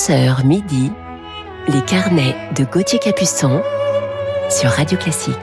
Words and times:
11h 0.00 0.46
midi, 0.46 0.90
les 1.68 1.82
carnets 1.82 2.34
de 2.56 2.64
Gauthier 2.64 2.98
Capuçon 2.98 3.60
sur 4.48 4.70
Radio 4.70 4.96
Classique. 4.96 5.34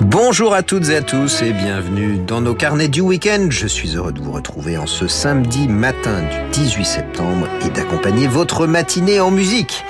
Bonjour 0.00 0.54
à 0.54 0.62
toutes 0.62 0.88
et 0.88 0.96
à 0.96 1.02
tous 1.02 1.42
et 1.42 1.52
bienvenue 1.52 2.16
dans 2.26 2.40
nos 2.40 2.54
carnets 2.54 2.88
du 2.88 3.02
week-end. 3.02 3.48
Je 3.50 3.66
suis 3.66 3.96
heureux 3.96 4.12
de 4.12 4.20
vous 4.22 4.32
retrouver 4.32 4.78
en 4.78 4.86
ce 4.86 5.06
samedi 5.06 5.68
matin 5.68 6.22
du 6.22 6.50
18 6.52 6.84
septembre 6.86 7.48
et 7.66 7.68
d'accompagner 7.68 8.28
votre 8.28 8.66
matinée 8.66 9.20
en 9.20 9.30
musique. 9.30 9.84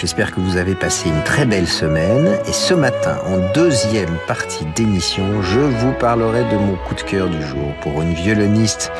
J'espère 0.00 0.34
que 0.34 0.40
vous 0.40 0.56
avez 0.56 0.74
passé 0.74 1.10
une 1.10 1.22
très 1.24 1.44
belle 1.44 1.68
semaine 1.68 2.38
et 2.46 2.52
ce 2.54 2.72
matin, 2.72 3.18
en 3.26 3.52
deuxième 3.52 4.16
partie 4.26 4.64
d'émission, 4.74 5.42
je 5.42 5.60
vous 5.60 5.92
parlerai 5.92 6.42
de 6.50 6.56
mon 6.56 6.74
coup 6.76 6.94
de 6.94 7.02
cœur 7.02 7.28
du 7.28 7.42
jour 7.42 7.74
pour 7.82 8.00
une 8.00 8.14
violoniste 8.14 8.90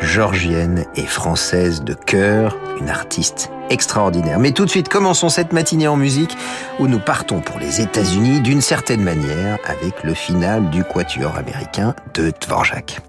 georgienne 0.00 0.86
et 0.94 1.04
française 1.04 1.82
de 1.82 1.92
cœur, 1.92 2.56
une 2.80 2.88
artiste 2.88 3.50
extraordinaire. 3.68 4.38
Mais 4.38 4.52
tout 4.52 4.64
de 4.64 4.70
suite, 4.70 4.88
commençons 4.88 5.28
cette 5.28 5.52
matinée 5.52 5.88
en 5.88 5.96
musique 5.96 6.34
où 6.78 6.86
nous 6.86 7.00
partons 7.00 7.42
pour 7.42 7.58
les 7.58 7.82
États-Unis 7.82 8.40
d'une 8.40 8.62
certaine 8.62 9.02
manière 9.02 9.58
avec 9.66 10.04
le 10.04 10.14
final 10.14 10.70
du 10.70 10.84
quatuor 10.84 11.36
américain 11.36 11.94
de 12.14 12.32
Dvorak. 12.40 13.02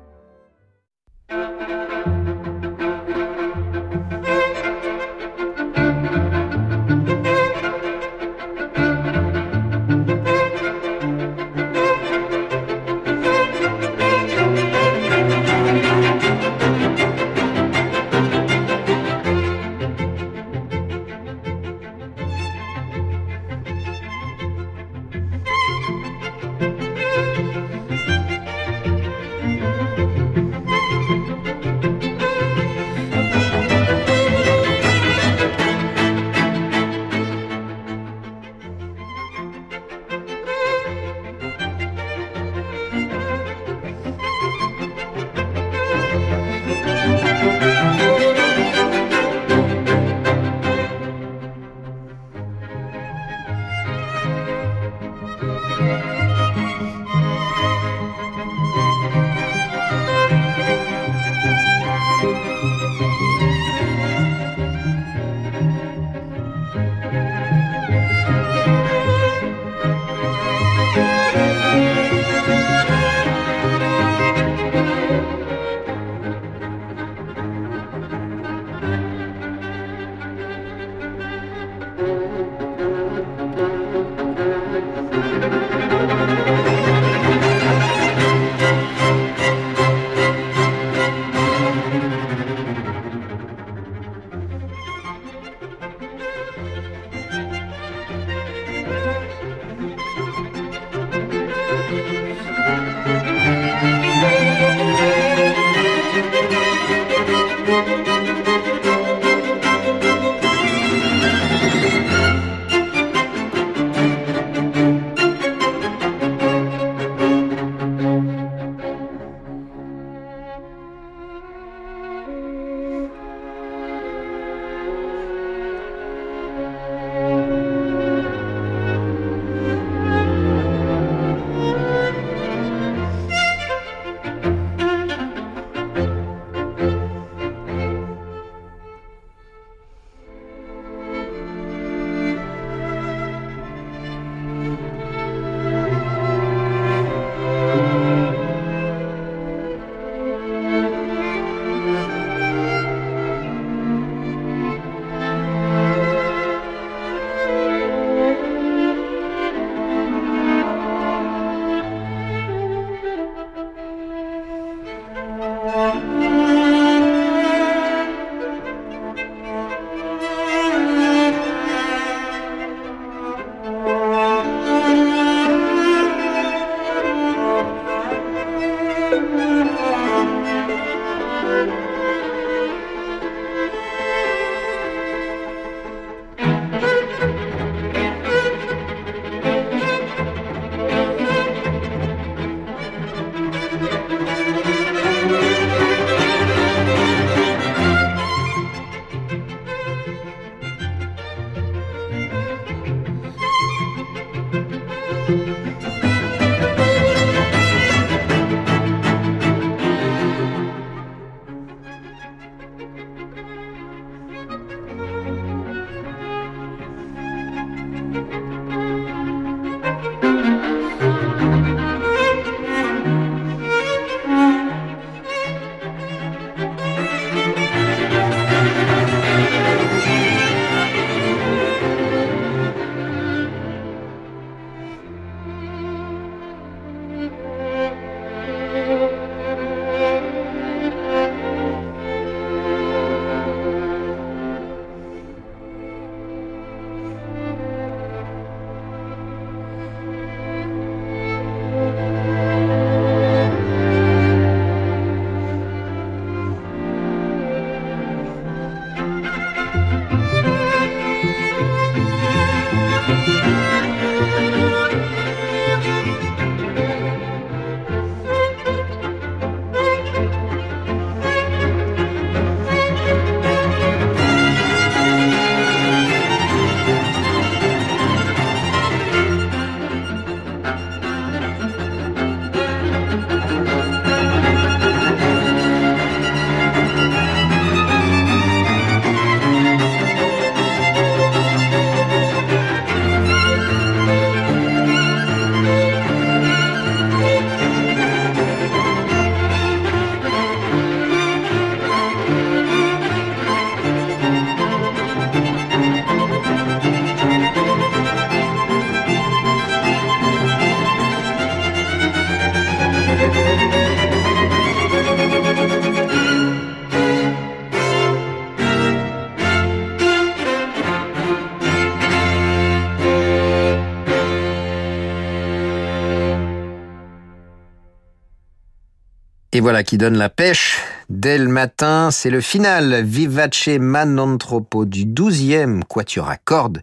Voilà 329.67 329.83
qui 329.83 329.97
donne 329.97 330.17
la 330.17 330.29
pêche. 330.29 330.79
Dès 331.09 331.37
le 331.37 331.49
matin, 331.49 332.09
c'est 332.09 332.29
le 332.29 332.39
final 332.39 333.03
Vivace 333.03 333.67
Manantropo 333.67 334.85
du 334.85 335.05
12e 335.05 335.83
quatuor 335.83 336.29
à 336.29 336.37
cordes 336.37 336.81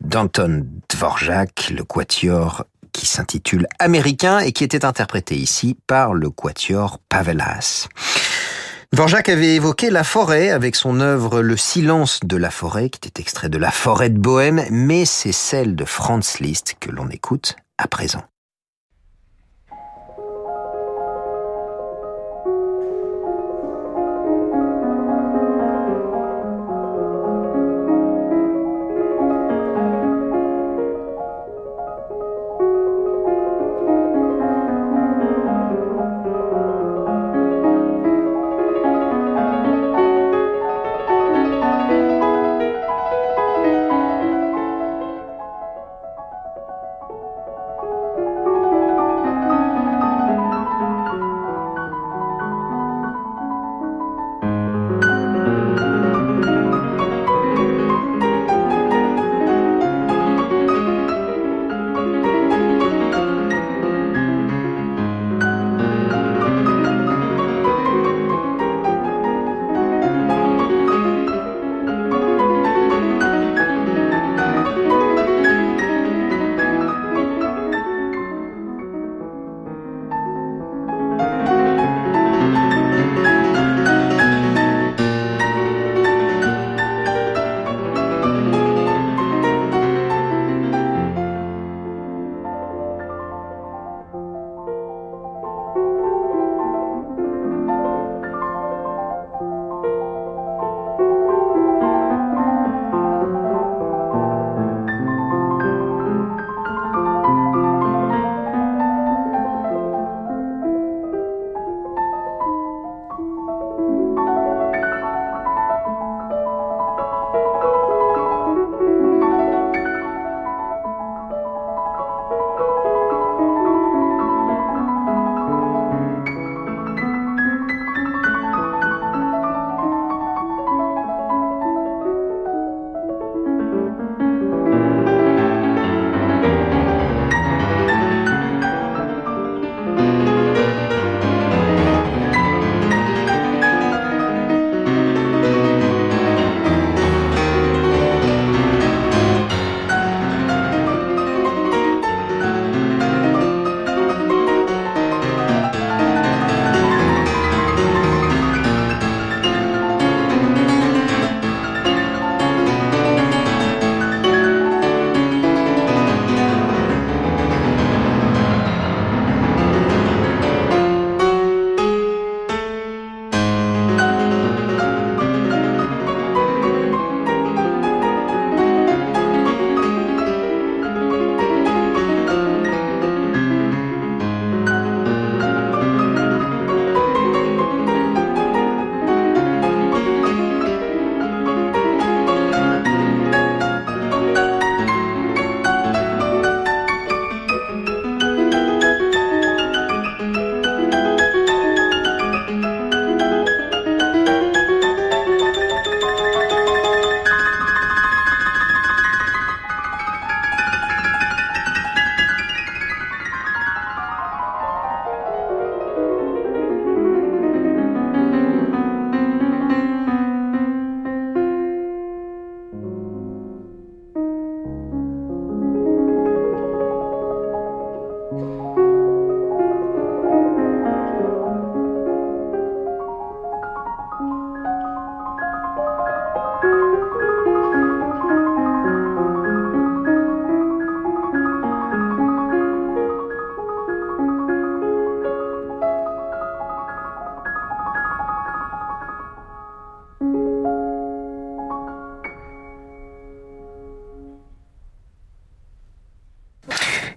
d'Anton 0.00 0.66
Dvorak, 0.90 1.70
le 1.70 1.84
quatuor 1.84 2.64
qui 2.92 3.06
s'intitule 3.06 3.68
Américain 3.78 4.40
et 4.40 4.50
qui 4.50 4.64
était 4.64 4.84
interprété 4.84 5.36
ici 5.36 5.76
par 5.86 6.12
le 6.12 6.28
quatuor 6.28 6.98
Pavelas. 7.08 7.86
Dvorak 8.92 9.28
avait 9.28 9.54
évoqué 9.54 9.90
la 9.90 10.02
forêt 10.02 10.50
avec 10.50 10.74
son 10.74 10.98
œuvre 10.98 11.40
Le 11.40 11.56
silence 11.56 12.18
de 12.24 12.36
la 12.36 12.50
forêt, 12.50 12.90
qui 12.90 12.98
était 13.06 13.22
extrait 13.22 13.48
de 13.48 13.58
La 13.58 13.70
forêt 13.70 14.10
de 14.10 14.18
Bohème, 14.18 14.64
mais 14.72 15.04
c'est 15.04 15.30
celle 15.30 15.76
de 15.76 15.84
Franz 15.84 16.38
Liszt 16.40 16.74
que 16.80 16.90
l'on 16.90 17.08
écoute 17.10 17.54
à 17.78 17.86
présent. 17.86 18.24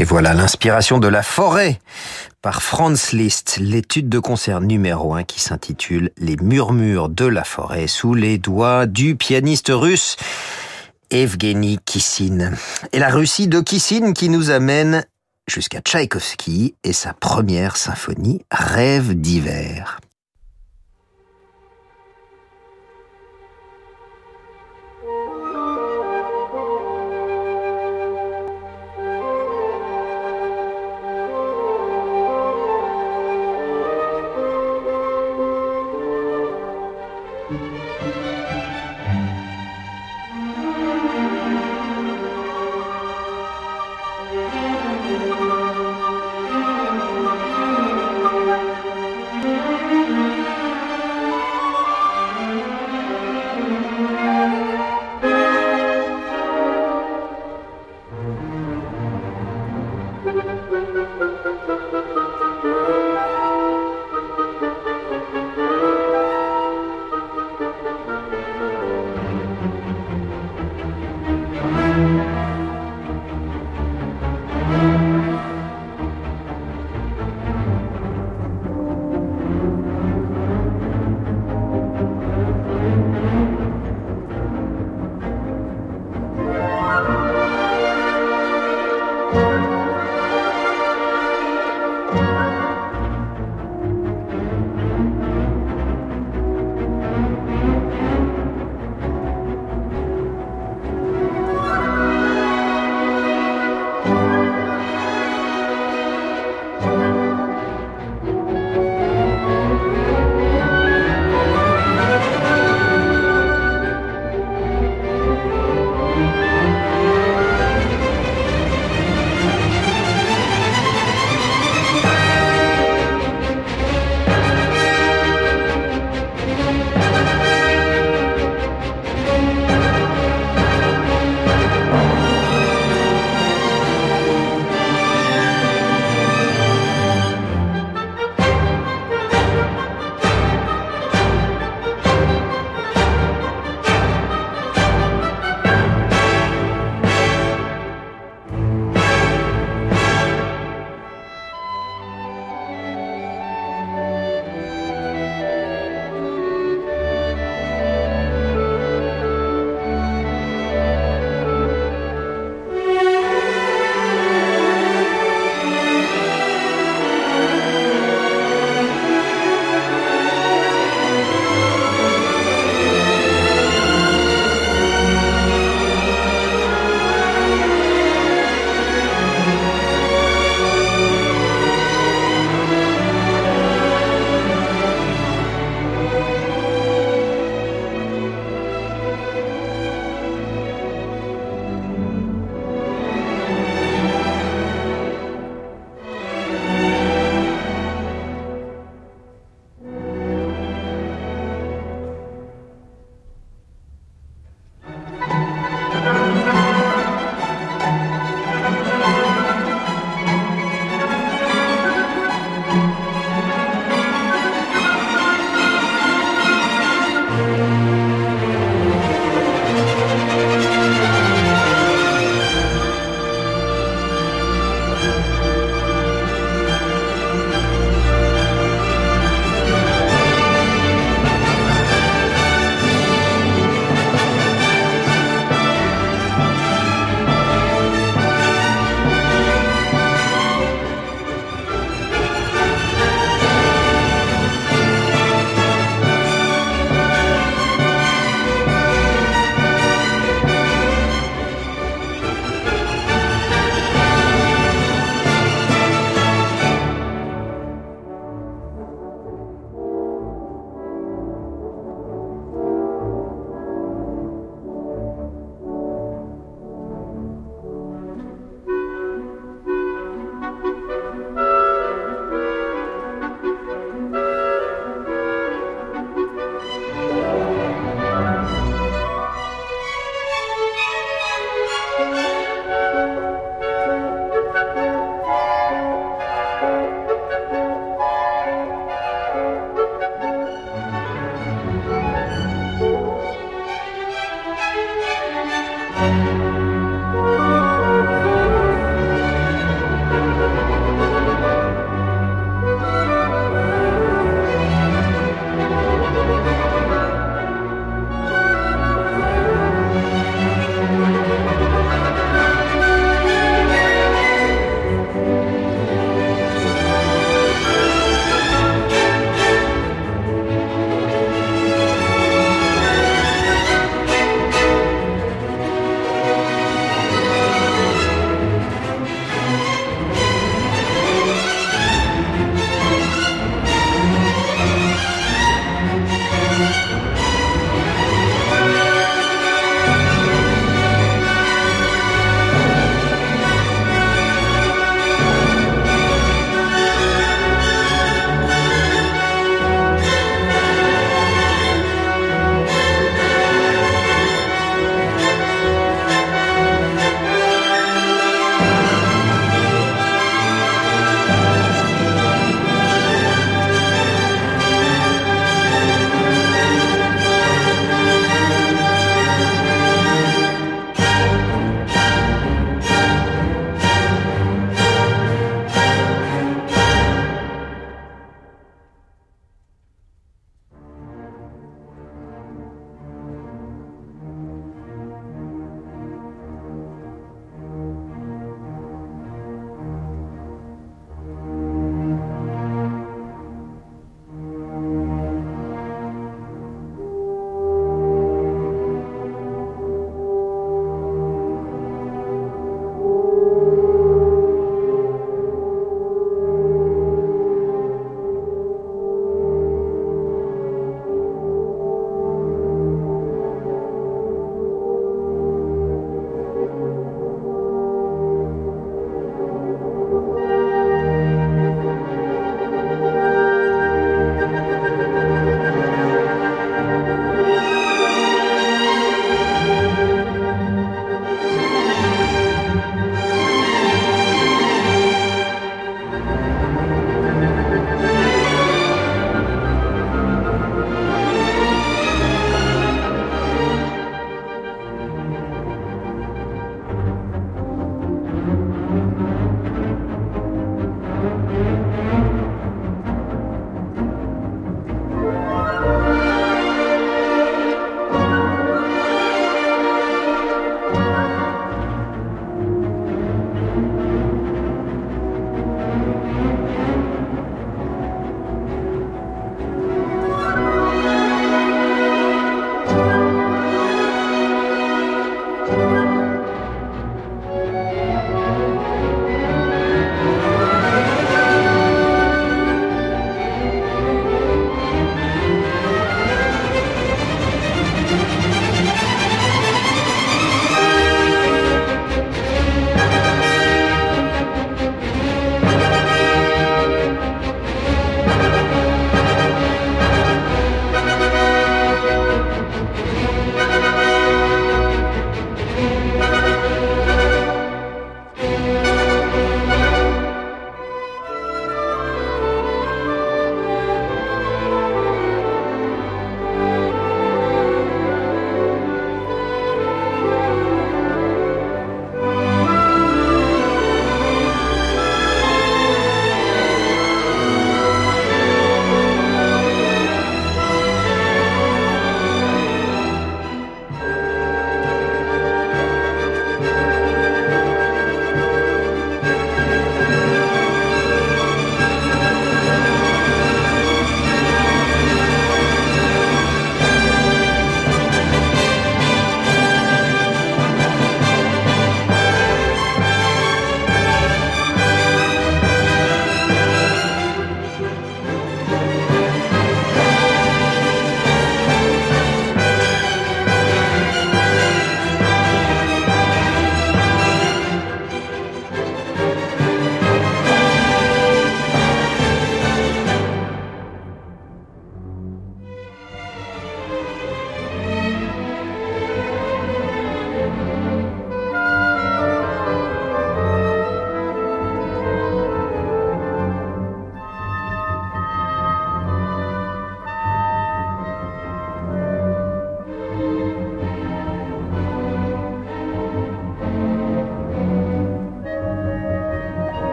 Et 0.00 0.04
voilà 0.04 0.32
l'inspiration 0.32 0.98
de 0.98 1.08
la 1.08 1.24
forêt 1.24 1.80
par 2.40 2.62
Franz 2.62 3.16
Liszt, 3.16 3.58
l'étude 3.60 4.08
de 4.08 4.20
concert 4.20 4.60
numéro 4.60 5.14
1 5.14 5.24
qui 5.24 5.40
s'intitule 5.40 6.12
Les 6.18 6.36
murmures 6.36 7.08
de 7.08 7.24
la 7.24 7.42
forêt 7.42 7.88
sous 7.88 8.14
les 8.14 8.38
doigts 8.38 8.86
du 8.86 9.16
pianiste 9.16 9.72
russe 9.74 10.16
Evgeny 11.10 11.80
Kissin. 11.84 12.52
Et 12.92 13.00
la 13.00 13.08
Russie 13.08 13.48
de 13.48 13.60
Kissin 13.60 14.12
qui 14.12 14.28
nous 14.28 14.50
amène 14.50 15.04
jusqu'à 15.48 15.80
Tchaïkovski 15.80 16.76
et 16.84 16.92
sa 16.92 17.12
première 17.12 17.76
symphonie 17.76 18.42
Rêve 18.52 19.14
d'hiver. 19.14 19.98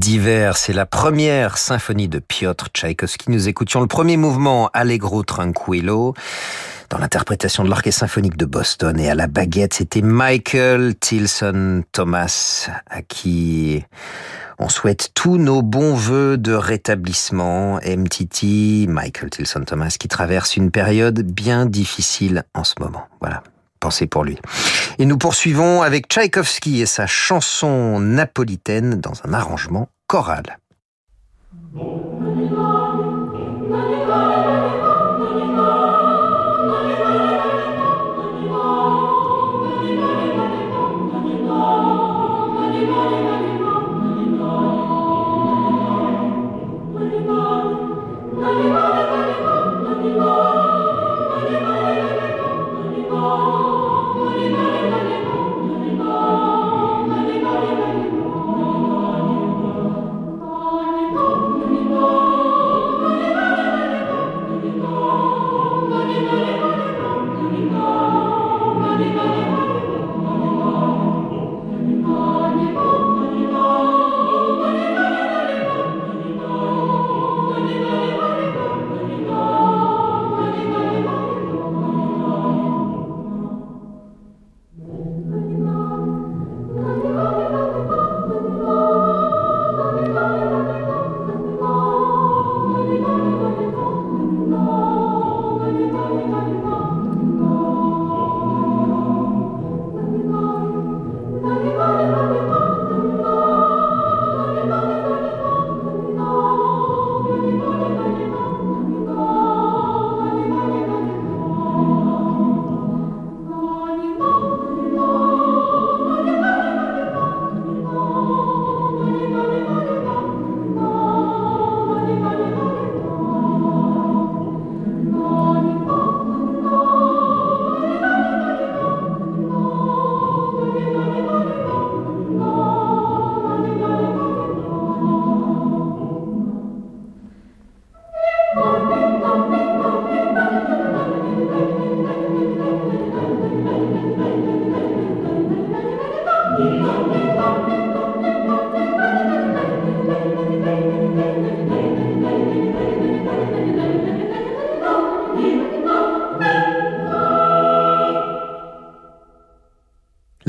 D'hiver, 0.00 0.56
c'est 0.56 0.72
la 0.72 0.86
première 0.86 1.58
symphonie 1.58 2.08
de 2.08 2.18
Piotr 2.18 2.68
Tchaïkovski. 2.72 3.30
Nous 3.30 3.48
écoutions 3.48 3.82
le 3.82 3.86
premier 3.86 4.16
mouvement 4.16 4.70
Allegro 4.72 5.22
Tranquillo 5.22 6.14
dans 6.88 6.96
l'interprétation 6.96 7.64
de 7.64 7.68
l'Orchestre 7.68 8.00
symphonique 8.00 8.38
de 8.38 8.46
Boston 8.46 8.98
et 8.98 9.10
à 9.10 9.14
la 9.14 9.26
baguette, 9.26 9.74
c'était 9.74 10.00
Michael 10.00 10.94
Tilson 10.96 11.84
Thomas 11.92 12.70
à 12.88 13.02
qui 13.02 13.84
on 14.58 14.70
souhaite 14.70 15.10
tous 15.14 15.36
nos 15.36 15.60
bons 15.60 15.94
voeux 15.94 16.38
de 16.38 16.54
rétablissement. 16.54 17.78
MTT, 17.84 18.86
Michael 18.88 19.28
Tilson 19.28 19.64
Thomas 19.66 19.94
qui 20.00 20.08
traverse 20.08 20.56
une 20.56 20.70
période 20.70 21.20
bien 21.20 21.66
difficile 21.66 22.44
en 22.54 22.64
ce 22.64 22.74
moment. 22.80 23.02
Voilà. 23.20 23.42
Pensez 23.80 24.06
pour 24.06 24.24
lui. 24.24 24.38
Et 25.00 25.06
nous 25.06 25.16
poursuivons 25.16 25.80
avec 25.80 26.08
Tchaïkovski 26.08 26.82
et 26.82 26.86
sa 26.86 27.06
chanson 27.06 28.00
napolitaine 28.00 29.00
dans 29.00 29.14
un 29.24 29.32
arrangement 29.32 29.88
choral. 30.06 30.58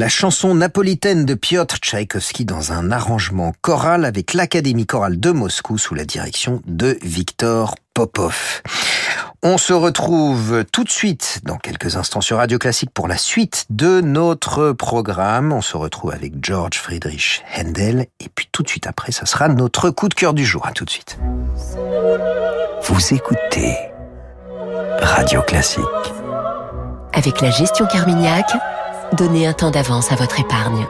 La 0.01 0.09
chanson 0.09 0.55
napolitaine 0.55 1.25
de 1.25 1.35
Piotr 1.35 1.75
Tchaïkovski 1.77 2.43
dans 2.43 2.71
un 2.71 2.89
arrangement 2.89 3.53
choral 3.61 4.03
avec 4.03 4.33
l'Académie 4.33 4.87
chorale 4.87 5.19
de 5.19 5.29
Moscou 5.29 5.77
sous 5.77 5.93
la 5.93 6.05
direction 6.05 6.59
de 6.65 6.97
Victor 7.03 7.75
Popov. 7.93 8.63
On 9.43 9.59
se 9.59 9.73
retrouve 9.73 10.65
tout 10.71 10.83
de 10.83 10.89
suite 10.89 11.41
dans 11.43 11.57
quelques 11.57 11.97
instants 11.97 12.21
sur 12.21 12.37
Radio 12.37 12.57
Classique 12.57 12.89
pour 12.91 13.07
la 13.07 13.15
suite 13.15 13.67
de 13.69 14.01
notre 14.01 14.71
programme. 14.71 15.53
On 15.53 15.61
se 15.61 15.77
retrouve 15.77 16.13
avec 16.13 16.43
George 16.43 16.79
Friedrich 16.79 17.43
Händel 17.55 18.07
et 18.19 18.29
puis 18.33 18.49
tout 18.51 18.63
de 18.63 18.69
suite 18.69 18.87
après, 18.87 19.11
ça 19.11 19.27
sera 19.27 19.49
notre 19.49 19.91
coup 19.91 20.09
de 20.09 20.15
cœur 20.15 20.33
du 20.33 20.47
jour. 20.47 20.65
À 20.65 20.71
tout 20.71 20.83
de 20.83 20.89
suite. 20.89 21.19
Vous 22.85 23.13
écoutez 23.13 23.77
Radio 24.99 25.43
Classique. 25.43 25.83
Avec 27.13 27.39
la 27.41 27.51
gestion 27.51 27.85
Carmignac, 27.85 28.51
donnez 29.17 29.47
un 29.47 29.54
temps 29.54 29.71
d'avance 29.71 30.12
à 30.12 30.15
votre 30.15 30.39
épargne. 30.39 30.88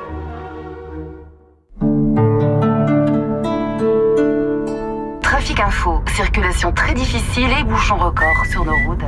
Trafic 5.22 5.60
info, 5.60 6.02
circulation 6.16 6.72
très 6.72 6.94
difficile 6.94 7.50
et 7.60 7.64
bouchons 7.64 7.98
record 7.98 8.46
sur 8.52 8.64
nos 8.64 8.76
routes. 8.88 9.00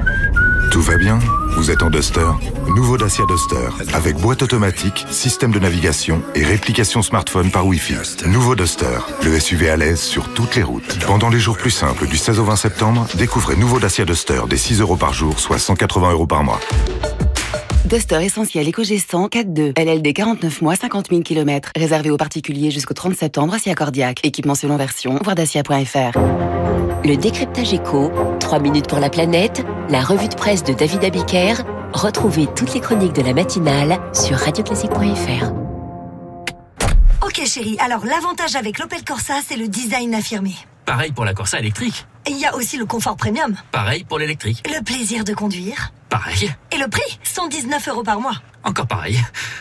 Tout 0.71 0.81
va 0.81 0.97
bien? 0.97 1.19
Vous 1.55 1.69
êtes 1.69 1.83
en 1.83 1.91
Duster? 1.91 2.25
Nouveau 2.75 2.97
Dacia 2.97 3.25
Duster, 3.27 3.69
avec 3.93 4.15
boîte 4.17 4.41
automatique, 4.41 5.05
système 5.11 5.51
de 5.51 5.59
navigation 5.59 6.23
et 6.33 6.43
réplication 6.43 7.03
smartphone 7.03 7.51
par 7.51 7.67
Wi-Fi. 7.67 8.25
Nouveau 8.25 8.55
Duster, 8.55 8.97
le 9.23 9.39
SUV 9.39 9.69
à 9.69 9.77
l'aise 9.77 10.01
sur 10.01 10.33
toutes 10.33 10.55
les 10.55 10.63
routes. 10.63 10.97
Pendant 11.05 11.29
les 11.29 11.39
jours 11.39 11.57
plus 11.57 11.69
simples 11.69 12.07
du 12.07 12.17
16 12.17 12.39
au 12.39 12.45
20 12.45 12.55
septembre, 12.55 13.05
découvrez 13.13 13.55
nouveau 13.55 13.79
Dacia 13.79 14.05
Duster 14.05 14.41
des 14.49 14.57
6 14.57 14.81
euros 14.81 14.97
par 14.97 15.13
jour, 15.13 15.39
soit 15.39 15.59
180 15.59 16.11
euros 16.11 16.25
par 16.25 16.43
mois. 16.43 16.59
Duster 17.85 18.23
essentiel 18.23 18.65
éco-gestant 18.69 19.27
4.2. 19.27 19.77
LLD 19.77 20.13
49 20.13 20.61
mois, 20.61 20.75
50 20.75 21.09
000 21.09 21.21
km. 21.21 21.69
Réservé 21.75 22.11
aux 22.11 22.17
particuliers 22.17 22.71
jusqu'au 22.71 22.93
30 22.93 23.13
septembre 23.13 23.53
à 23.53 23.75
Cardiac. 23.75 24.19
Équipement 24.23 24.55
selon 24.55 24.77
version, 24.77 25.19
voir 25.21 25.35
dacia.fr. 25.35 26.17
Le 27.03 27.15
décryptage 27.15 27.73
éco, 27.73 28.09
3 28.39 28.59
minutes 28.59 28.87
pour 28.87 28.99
la 28.99 29.09
planète, 29.09 29.65
la 29.89 30.01
revue 30.01 30.29
de 30.29 30.35
presse 30.35 30.63
de 30.63 30.73
David 30.73 31.03
Abiker. 31.03 31.55
Retrouvez 31.91 32.47
toutes 32.55 32.73
les 32.73 32.79
chroniques 32.79 33.13
de 33.13 33.21
la 33.21 33.33
matinale 33.33 33.99
sur 34.13 34.37
radioclassique.fr. 34.37 35.72
Ok 37.25 37.41
chérie, 37.45 37.77
alors 37.79 38.05
l'avantage 38.05 38.55
avec 38.55 38.79
l'Opel 38.79 39.03
Corsa, 39.05 39.35
c'est 39.47 39.55
le 39.55 39.69
design 39.69 40.13
affirmé. 40.13 40.51
Pareil 40.85 41.13
pour 41.13 41.23
la 41.23 41.33
Corsa 41.33 41.57
électrique. 41.57 42.05
Et 42.27 42.31
il 42.31 42.37
y 42.37 42.45
a 42.45 42.53
aussi 42.53 42.77
le 42.77 42.85
confort 42.85 43.15
premium. 43.15 43.55
Pareil 43.71 44.03
pour 44.03 44.19
l'électrique. 44.19 44.61
Le 44.65 44.83
plaisir 44.83 45.23
de 45.23 45.33
conduire. 45.33 45.93
Pareil. 46.09 46.53
Et 46.73 46.77
le 46.77 46.89
prix 46.89 47.19
119 47.23 47.87
euros 47.87 48.03
par 48.03 48.19
mois. 48.19 48.35
Encore 48.65 48.87
pareil. 48.87 49.17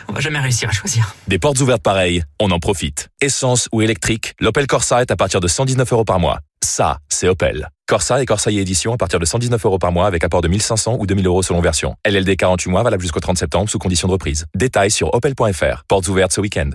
On 0.09 0.13
va 0.13 0.19
jamais 0.19 0.39
réussir 0.39 0.67
à 0.67 0.71
choisir. 0.73 1.15
Des 1.27 1.39
portes 1.39 1.59
ouvertes 1.61 1.81
pareilles, 1.81 2.23
on 2.41 2.51
en 2.51 2.59
profite. 2.59 3.07
Essence 3.21 3.69
ou 3.71 3.81
électrique, 3.81 4.35
l'Opel 4.41 4.67
Corsa 4.67 5.01
est 5.01 5.11
à 5.11 5.15
partir 5.15 5.39
de 5.39 5.47
119 5.47 5.91
euros 5.93 6.05
par 6.05 6.19
mois. 6.19 6.39
Ça, 6.61 6.99
c'est 7.07 7.29
Opel. 7.29 7.69
Corsa 7.87 8.21
et 8.21 8.25
Corsa 8.25 8.51
Edition 8.51 8.93
à 8.93 8.97
partir 8.97 9.19
de 9.19 9.25
119 9.25 9.65
euros 9.65 9.79
par 9.79 9.93
mois 9.93 10.07
avec 10.07 10.23
apport 10.25 10.41
de 10.41 10.49
1500 10.49 10.97
ou 10.99 11.05
2000 11.05 11.27
euros 11.27 11.43
selon 11.43 11.61
version. 11.61 11.95
LLD 12.05 12.35
48 12.35 12.69
mois 12.69 12.83
valable 12.83 13.01
jusqu'au 13.01 13.21
30 13.21 13.37
septembre 13.37 13.69
sous 13.69 13.79
condition 13.79 14.09
de 14.09 14.13
reprise. 14.13 14.47
Détails 14.53 14.91
sur 14.91 15.13
opel.fr. 15.13 15.83
Portes 15.87 16.07
ouvertes 16.09 16.33
ce 16.33 16.41
week-end. 16.41 16.71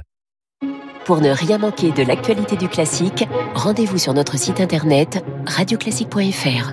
Pour 1.08 1.22
ne 1.22 1.30
rien 1.30 1.56
manquer 1.56 1.90
de 1.90 2.02
l'actualité 2.02 2.56
du 2.56 2.68
classique, 2.68 3.26
rendez-vous 3.54 3.96
sur 3.96 4.12
notre 4.12 4.36
site 4.36 4.60
internet 4.60 5.24
radioclassique.fr. 5.46 6.72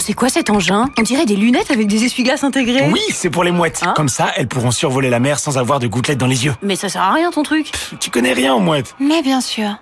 C'est 0.00 0.14
quoi 0.14 0.28
cet 0.28 0.50
engin? 0.50 0.86
On 0.98 1.02
dirait 1.02 1.26
des 1.26 1.36
lunettes 1.36 1.70
avec 1.70 1.86
des 1.86 2.02
essuie-glaces 2.02 2.42
intégrés. 2.42 2.90
Oui, 2.90 3.00
c'est 3.12 3.30
pour 3.30 3.44
les 3.44 3.52
mouettes. 3.52 3.82
Hein? 3.86 3.92
Comme 3.94 4.08
ça, 4.08 4.32
elles 4.34 4.48
pourront 4.48 4.72
survoler 4.72 5.10
la 5.10 5.20
mer 5.20 5.38
sans 5.38 5.58
avoir 5.58 5.78
de 5.78 5.86
gouttelettes 5.86 6.18
dans 6.18 6.26
les 6.26 6.44
yeux. 6.44 6.54
Mais 6.60 6.74
ça 6.74 6.88
sert 6.88 7.02
à 7.02 7.12
rien 7.12 7.30
ton 7.30 7.44
truc. 7.44 7.70
Tu 8.00 8.10
connais 8.10 8.32
rien 8.32 8.52
aux 8.52 8.58
mouettes. 8.58 8.96
Mais 8.98 9.22
bien 9.22 9.40
sûr. 9.40 9.76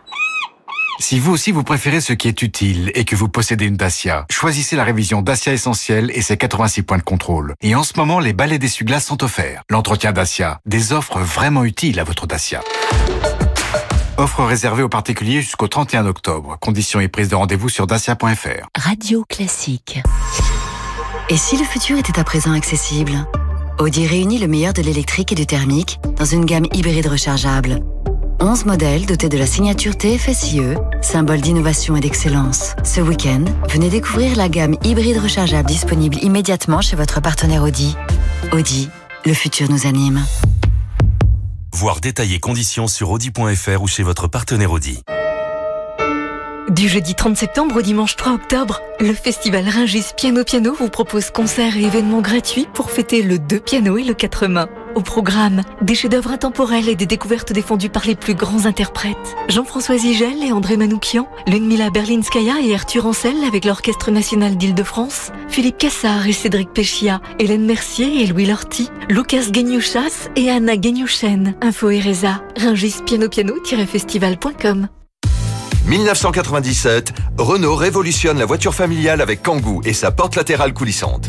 Si 1.00 1.20
vous 1.20 1.32
aussi 1.32 1.52
vous 1.52 1.62
préférez 1.62 2.00
ce 2.00 2.12
qui 2.12 2.26
est 2.26 2.42
utile 2.42 2.90
et 2.94 3.04
que 3.04 3.14
vous 3.14 3.28
possédez 3.28 3.66
une 3.66 3.76
Dacia, 3.76 4.26
choisissez 4.30 4.74
la 4.74 4.82
révision 4.82 5.22
Dacia 5.22 5.52
Essentielle 5.52 6.10
et 6.12 6.22
ses 6.22 6.36
86 6.36 6.82
points 6.82 6.98
de 6.98 7.04
contrôle. 7.04 7.54
Et 7.62 7.76
en 7.76 7.84
ce 7.84 7.92
moment, 7.96 8.18
les 8.18 8.32
balais 8.32 8.58
d'essuie-glace 8.58 9.06
sont 9.06 9.22
offerts. 9.22 9.62
L'entretien 9.70 10.10
Dacia, 10.10 10.60
des 10.66 10.92
offres 10.92 11.20
vraiment 11.20 11.64
utiles 11.64 12.00
à 12.00 12.04
votre 12.04 12.26
Dacia. 12.26 12.62
Offre 14.16 14.42
réservée 14.42 14.82
aux 14.82 14.88
particuliers 14.88 15.40
jusqu'au 15.40 15.68
31 15.68 16.04
octobre. 16.06 16.56
Conditions 16.60 16.98
et 16.98 17.06
prise 17.06 17.28
de 17.28 17.36
rendez-vous 17.36 17.68
sur 17.68 17.86
dacia.fr. 17.86 18.66
Radio 18.76 19.24
Classique. 19.28 20.00
Et 21.28 21.36
si 21.36 21.56
le 21.56 21.64
futur 21.64 21.96
était 21.98 22.18
à 22.18 22.24
présent 22.24 22.52
accessible? 22.52 23.12
Audi 23.78 24.08
réunit 24.08 24.38
le 24.38 24.48
meilleur 24.48 24.72
de 24.72 24.82
l'électrique 24.82 25.30
et 25.30 25.36
du 25.36 25.46
thermique 25.46 26.00
dans 26.16 26.24
une 26.24 26.44
gamme 26.44 26.66
hybride 26.72 27.06
rechargeable. 27.06 27.84
11 28.40 28.66
modèles 28.66 29.04
dotés 29.04 29.28
de 29.28 29.36
la 29.36 29.46
signature 29.46 29.96
TFSIe, 29.96 30.74
symbole 31.02 31.40
d'innovation 31.40 31.96
et 31.96 32.00
d'excellence. 32.00 32.76
Ce 32.84 33.00
week-end, 33.00 33.44
venez 33.68 33.88
découvrir 33.88 34.36
la 34.36 34.48
gamme 34.48 34.76
hybride 34.84 35.18
rechargeable 35.18 35.68
disponible 35.68 36.18
immédiatement 36.22 36.80
chez 36.80 36.94
votre 36.94 37.20
partenaire 37.20 37.64
Audi. 37.64 37.96
Audi, 38.52 38.90
le 39.26 39.34
futur 39.34 39.68
nous 39.68 39.88
anime. 39.88 40.24
Voir 41.72 42.00
détailler 42.00 42.38
conditions 42.38 42.86
sur 42.86 43.10
audi.fr 43.10 43.82
ou 43.82 43.88
chez 43.88 44.04
votre 44.04 44.28
partenaire 44.28 44.70
Audi. 44.70 45.02
Du 46.70 46.86
jeudi 46.86 47.14
30 47.14 47.36
septembre 47.36 47.76
au 47.78 47.82
dimanche 47.82 48.14
3 48.14 48.34
octobre, 48.34 48.80
le 49.00 49.14
festival 49.14 49.68
Ringis 49.68 50.12
Piano 50.16 50.44
Piano 50.44 50.76
vous 50.78 50.90
propose 50.90 51.30
concerts 51.30 51.76
et 51.76 51.84
événements 51.84 52.20
gratuits 52.20 52.68
pour 52.72 52.90
fêter 52.90 53.22
le 53.22 53.38
2 53.38 53.58
piano 53.58 53.96
et 53.96 54.04
le 54.04 54.14
4 54.14 54.46
mains. 54.46 54.68
Au 54.98 55.00
programme, 55.00 55.62
des 55.80 55.94
chefs-d'œuvre 55.94 56.32
intemporels 56.32 56.88
et 56.88 56.96
des 56.96 57.06
découvertes 57.06 57.52
défendues 57.52 57.88
par 57.88 58.04
les 58.04 58.16
plus 58.16 58.34
grands 58.34 58.66
interprètes. 58.66 59.36
Jean-François 59.48 59.96
Zigel 59.96 60.42
et 60.42 60.50
André 60.50 60.76
Manoukian, 60.76 61.28
Ludmila 61.46 61.90
Berlinskaya 61.90 62.54
et 62.60 62.74
Arthur 62.74 63.06
Ancel 63.06 63.36
avec 63.46 63.64
l'Orchestre 63.64 64.10
National 64.10 64.56
d'Île-de-France, 64.56 65.30
Philippe 65.48 65.78
Cassard 65.78 66.26
et 66.26 66.32
Cédric 66.32 66.72
Péchia, 66.72 67.20
Hélène 67.38 67.64
Mercier 67.64 68.24
et 68.24 68.26
Louis 68.26 68.46
Lorty, 68.46 68.90
Lucas 69.08 69.50
Guignouchas 69.50 70.30
et 70.34 70.50
Anna 70.50 70.76
Guignouchen. 70.76 71.54
Info 71.60 71.90
Ereza, 71.90 72.42
ringispiano-festival.com 72.56 74.88
1997, 75.86 77.12
Renault 77.38 77.76
révolutionne 77.76 78.40
la 78.40 78.46
voiture 78.46 78.74
familiale 78.74 79.20
avec 79.20 79.44
Kangoo 79.44 79.80
et 79.84 79.92
sa 79.92 80.10
porte 80.10 80.34
latérale 80.34 80.74
coulissante. 80.74 81.28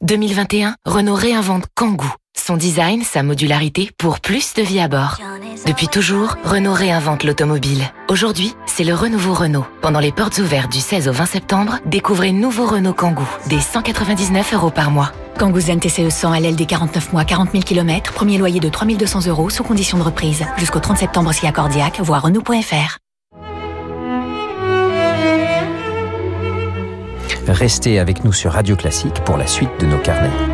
2021, 0.00 0.74
Renault 0.84 1.14
réinvente 1.14 1.66
Kangoo. 1.76 2.12
Son 2.36 2.56
design, 2.56 3.02
sa 3.02 3.22
modularité 3.22 3.90
pour 3.96 4.20
plus 4.20 4.54
de 4.54 4.62
vie 4.62 4.80
à 4.80 4.88
bord. 4.88 5.18
Depuis 5.66 5.88
toujours, 5.88 6.36
Renault 6.44 6.72
réinvente 6.72 7.22
l'automobile. 7.22 7.82
Aujourd'hui, 8.08 8.54
c'est 8.66 8.84
le 8.84 8.92
renouveau 8.92 9.32
Renault. 9.32 9.64
Pendant 9.80 10.00
les 10.00 10.12
portes 10.12 10.38
ouvertes 10.38 10.70
du 10.70 10.80
16 10.80 11.08
au 11.08 11.12
20 11.12 11.26
septembre, 11.26 11.78
découvrez 11.86 12.32
nouveau 12.32 12.66
Renault 12.66 12.92
Kangoo, 12.92 13.26
des 13.48 13.60
199 13.60 14.52
euros 14.52 14.70
par 14.70 14.90
mois. 14.90 15.12
Kangoo 15.38 15.60
Zen 15.60 15.80
TCE 15.80 16.10
100 16.10 16.32
à 16.32 16.40
l'aile 16.40 16.56
des 16.56 16.66
49 16.66 17.12
mois, 17.12 17.24
40 17.24 17.52
000 17.52 17.62
km, 17.62 18.12
premier 18.12 18.36
loyer 18.36 18.60
de 18.60 18.68
3200 18.68 19.26
euros 19.26 19.48
sous 19.48 19.62
condition 19.64 19.96
de 19.96 20.02
reprise. 20.02 20.44
Jusqu'au 20.58 20.80
30 20.80 20.98
septembre 20.98 21.32
si 21.32 21.46
accordiaque, 21.46 22.00
voire 22.00 22.22
Renault.fr. 22.22 22.98
Restez 27.46 27.98
avec 27.98 28.24
nous 28.24 28.32
sur 28.32 28.52
Radio 28.52 28.74
Classique 28.74 29.22
pour 29.24 29.36
la 29.36 29.46
suite 29.46 29.70
de 29.78 29.86
nos 29.86 29.98
carnets. 29.98 30.53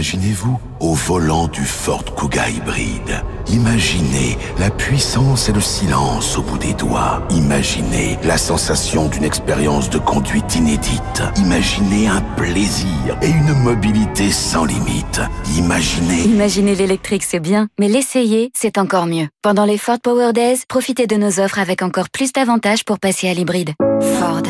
Imaginez-vous 0.00 0.58
au 0.80 0.94
volant 0.94 1.46
du 1.46 1.62
Ford 1.62 2.02
Kuga 2.16 2.48
hybride. 2.48 3.22
Imaginez 3.52 4.38
la 4.58 4.70
puissance 4.70 5.50
et 5.50 5.52
le 5.52 5.60
silence 5.60 6.38
au 6.38 6.42
bout 6.42 6.56
des 6.56 6.72
doigts. 6.72 7.22
Imaginez 7.28 8.18
la 8.24 8.38
sensation 8.38 9.08
d'une 9.08 9.24
expérience 9.24 9.90
de 9.90 9.98
conduite 9.98 10.56
inédite. 10.56 11.22
Imaginez 11.36 12.08
un 12.08 12.22
plaisir 12.38 13.18
et 13.20 13.28
une 13.28 13.52
mobilité 13.62 14.30
sans 14.30 14.64
limite. 14.64 15.20
Imaginez... 15.58 16.22
Imaginez 16.22 16.74
l'électrique, 16.74 17.22
c'est 17.22 17.38
bien, 17.38 17.68
mais 17.78 17.88
l'essayer, 17.88 18.50
c'est 18.54 18.78
encore 18.78 19.04
mieux. 19.04 19.28
Pendant 19.42 19.66
les 19.66 19.76
Ford 19.76 20.00
Power 20.02 20.32
Days, 20.32 20.62
profitez 20.66 21.06
de 21.06 21.16
nos 21.16 21.40
offres 21.40 21.58
avec 21.58 21.82
encore 21.82 22.08
plus 22.08 22.32
d'avantages 22.32 22.86
pour 22.86 22.98
passer 22.98 23.28
à 23.28 23.34
l'hybride. 23.34 23.74
Ford. 24.18 24.40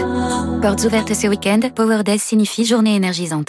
Portes 0.62 0.84
ouvertes 0.84 1.14
ce 1.14 1.26
week-end, 1.26 1.58
Power 1.74 2.04
Days 2.04 2.20
signifie 2.20 2.64
journée 2.64 2.94
énergisante. 2.94 3.48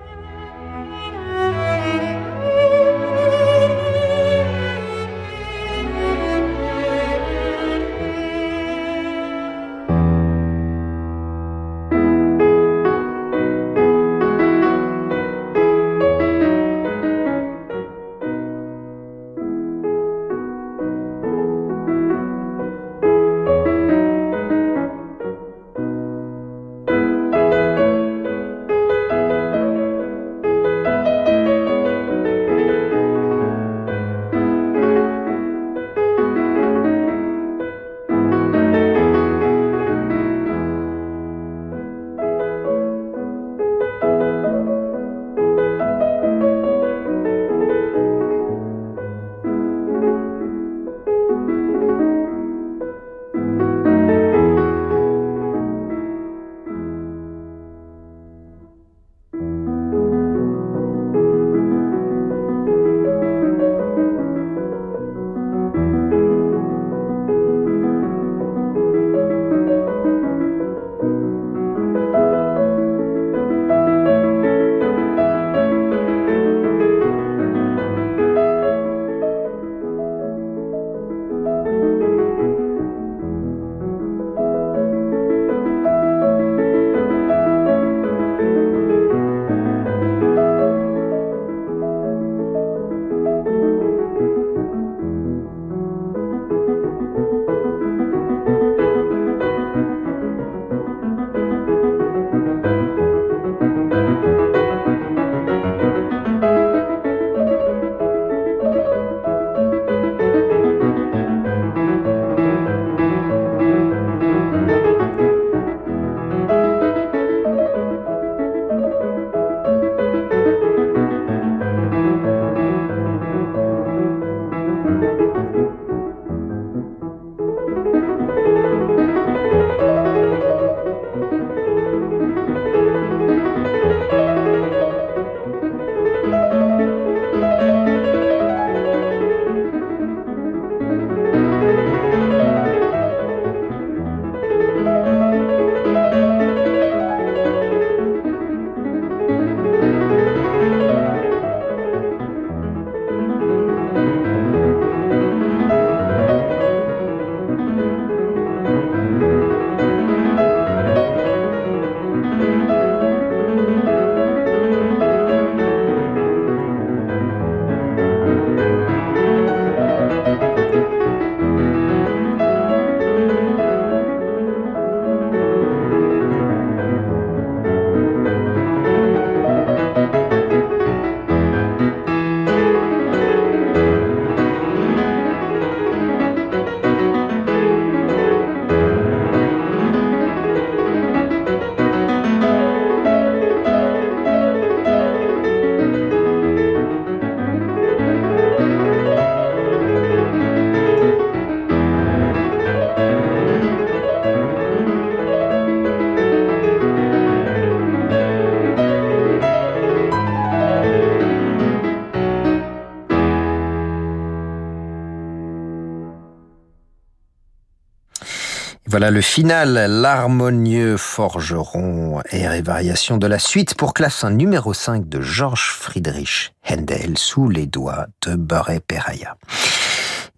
Voilà 219.01 219.15
le 219.15 219.21
final, 219.21 219.87
l'harmonieux 219.89 220.95
forgeron, 220.95 222.21
et 222.31 222.61
variation 222.61 223.17
de 223.17 223.25
la 223.25 223.39
suite 223.39 223.73
pour 223.73 223.95
clavecin 223.95 224.29
numéro 224.29 224.75
5 224.75 225.09
de 225.09 225.21
Georges 225.21 225.71
Friedrich 225.71 226.53
Händel 226.63 227.17
sous 227.17 227.49
les 227.49 227.65
doigts 227.65 228.05
de 228.21 228.35
Barré 228.35 228.79
Peraya. 228.79 229.37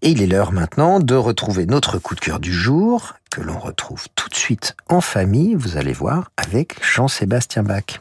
Et 0.02 0.12
il 0.12 0.21
est 0.21 0.28
l'heure 0.28 0.54
maintenant 0.54 1.02
de 1.02 1.13
retrouver 1.13 1.65
notre 1.65 1.97
coup 1.97 2.15
de 2.15 2.21
cœur 2.21 2.39
du 2.39 2.54
jour, 2.54 3.15
que 3.30 3.41
l'on 3.41 3.60
retrouve 3.60 4.08
tout 4.15 4.30
de 4.30 4.36
suite 4.36 4.78
en 4.88 5.02
famille, 5.02 5.56
vous 5.56 5.76
allez 5.76 5.91
voir, 5.91 6.32
avec 6.38 6.78
Jean-Sébastien 6.82 7.63
Bach. 7.63 7.99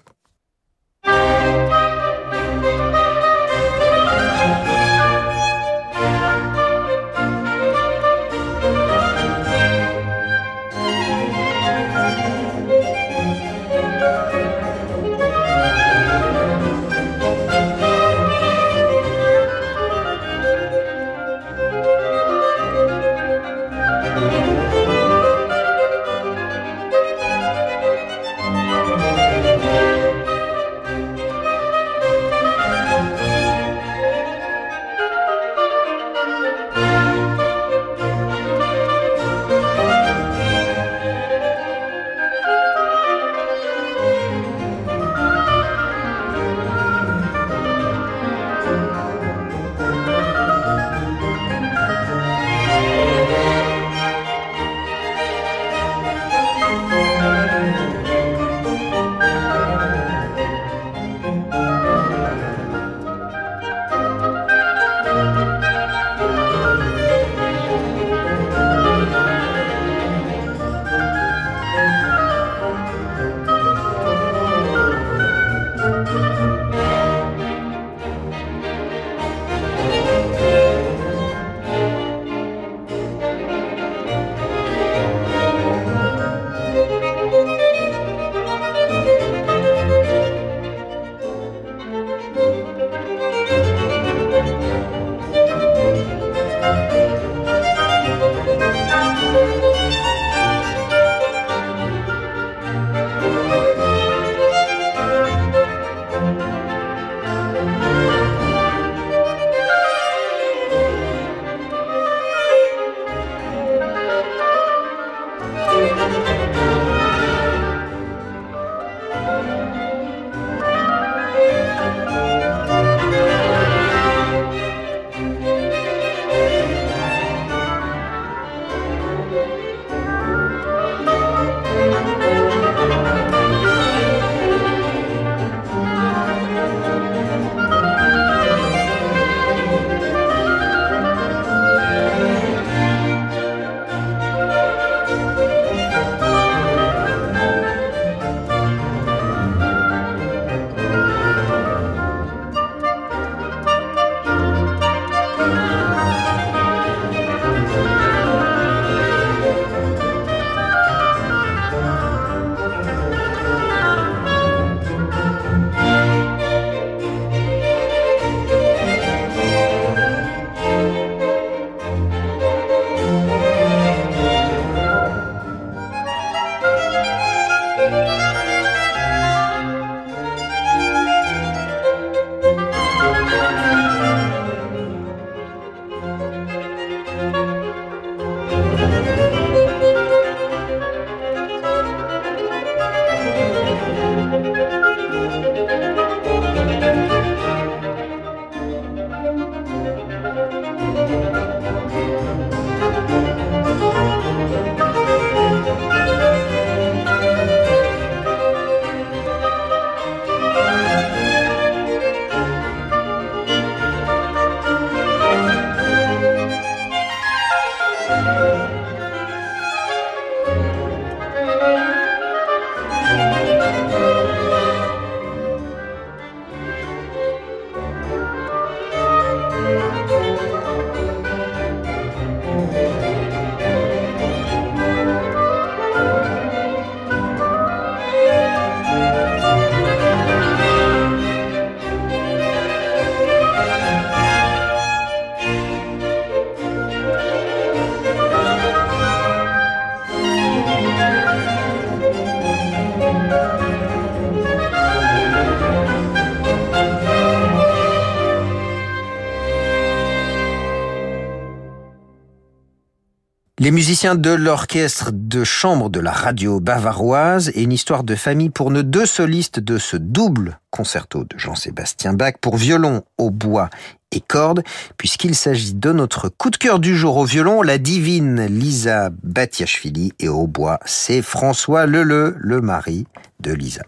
Les 263.63 263.71
musiciens 263.71 264.17
de 264.17 264.31
l'orchestre 264.31 265.10
de 265.13 265.44
chambre 265.44 265.88
de 265.88 266.00
la 266.00 266.10
radio 266.10 266.58
bavaroise 266.58 267.52
et 267.54 267.63
une 267.63 267.71
histoire 267.71 268.02
de 268.02 268.17
famille 268.17 268.50
pour 268.50 268.73
nos 268.73 268.83
deux 268.83 269.06
solistes 269.06 269.60
de 269.60 269.79
ce 269.79 269.96
double 269.96 270.58
concerto 270.71 271.23
de 271.23 271.38
Jean-Sébastien 271.38 272.13
Bach 272.13 272.33
pour 272.40 272.56
violon, 272.56 273.04
au 273.19 273.31
bois 273.31 273.71
et 274.13 274.21
cordes, 274.21 274.63
puisqu'il 274.96 275.35
s'agit 275.35 275.75
de 275.75 275.92
notre 275.92 276.29
coup 276.29 276.50
de 276.50 276.56
cœur 276.56 276.79
du 276.79 276.96
jour 276.96 277.17
au 277.17 277.25
violon, 277.25 277.63
la 277.63 277.79
divine 277.79 278.46
Lisa 278.46 279.10
Batiachvili, 279.23 280.13
et 280.21 280.29
au 280.29 280.46
bois, 280.46 280.79
c'est 280.85 281.23
François 281.23 281.87
Leleu, 281.87 282.37
le 282.38 282.60
mari 282.60 283.06
de 283.40 283.52
Lisa. 283.52 283.83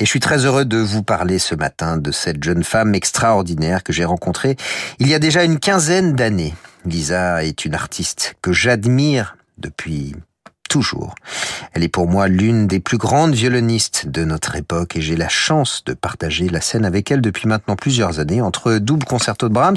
Et 0.00 0.04
je 0.04 0.10
suis 0.10 0.20
très 0.20 0.44
heureux 0.44 0.64
de 0.64 0.78
vous 0.78 1.02
parler 1.02 1.38
ce 1.38 1.54
matin 1.54 1.96
de 1.96 2.10
cette 2.10 2.42
jeune 2.42 2.64
femme 2.64 2.94
extraordinaire 2.94 3.82
que 3.82 3.92
j'ai 3.92 4.04
rencontrée 4.04 4.56
il 4.98 5.08
y 5.08 5.14
a 5.14 5.18
déjà 5.18 5.44
une 5.44 5.58
quinzaine 5.58 6.14
d'années. 6.14 6.54
Lisa 6.84 7.44
est 7.44 7.64
une 7.64 7.74
artiste 7.74 8.36
que 8.42 8.52
j'admire 8.52 9.36
depuis 9.58 10.14
toujours. 10.68 11.14
Elle 11.72 11.82
est 11.82 11.88
pour 11.88 12.08
moi 12.08 12.28
l'une 12.28 12.66
des 12.66 12.80
plus 12.80 12.98
grandes 12.98 13.34
violonistes 13.34 14.08
de 14.08 14.24
notre 14.24 14.56
époque 14.56 14.96
et 14.96 15.00
j'ai 15.00 15.16
la 15.16 15.28
chance 15.28 15.82
de 15.86 15.94
partager 15.94 16.48
la 16.48 16.60
scène 16.60 16.84
avec 16.84 17.10
elle 17.10 17.20
depuis 17.20 17.48
maintenant 17.48 17.76
plusieurs 17.76 18.20
années 18.20 18.40
entre 18.40 18.78
double 18.78 19.04
concerto 19.04 19.48
de 19.48 19.54
Brahms 19.54 19.76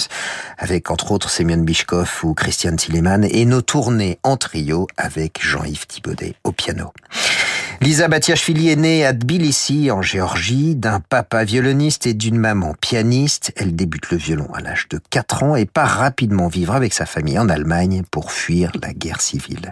avec 0.58 0.92
entre 0.92 1.12
autres 1.12 1.30
Semyon 1.30 1.64
Bishkov 1.64 2.20
ou 2.24 2.34
Christian 2.34 2.76
Tillemann 2.76 3.26
et 3.26 3.46
nos 3.46 3.62
tournées 3.62 4.20
en 4.24 4.38
trio 4.38 4.88
avec 4.98 5.40
Jean-Yves 5.42 5.88
Thibaudet 5.88 6.36
au 6.44 6.52
piano. 6.52 6.92
Lisa 7.82 8.10
Batiashvili 8.10 8.70
est 8.70 8.76
née 8.76 9.06
à 9.06 9.14
Tbilissi, 9.14 9.90
en 9.90 10.02
Géorgie, 10.02 10.76
d'un 10.76 11.00
papa 11.00 11.46
violoniste 11.46 12.08
et 12.08 12.14
d'une 12.14 12.38
maman 12.38 12.76
pianiste. 12.82 13.54
Elle 13.56 13.74
débute 13.74 14.12
le 14.12 14.18
violon 14.18 14.50
à 14.54 14.60
l'âge 14.60 14.88
de 14.90 15.00
4 15.10 15.44
ans 15.44 15.56
et 15.56 15.66
part 15.66 15.88
rapidement 15.88 16.50
vivre 16.50 16.76
avec 16.76 16.94
sa 16.94 17.06
famille 17.06 17.40
en 17.40 17.48
Allemagne 17.48 18.04
pour 18.12 18.34
fuir 18.34 18.74
la 18.82 18.92
guerre 18.92 19.22
civile. 19.22 19.72